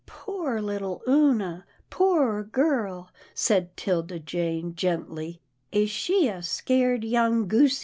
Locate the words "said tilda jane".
3.35-4.73